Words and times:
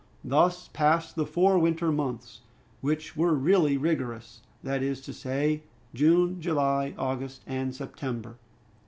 Thus 0.23 0.67
passed 0.73 1.15
the 1.15 1.27
four 1.27 1.59
winter 1.59 1.91
months, 1.91 2.41
which 2.79 3.15
were 3.15 3.35
really 3.35 3.77
rigorous, 3.77 4.41
that 4.63 4.81
is 4.81 4.99
to 5.01 5.13
say, 5.13 5.61
June, 5.93 6.41
July, 6.41 6.95
August, 6.97 7.43
and 7.45 7.75
September. 7.75 8.37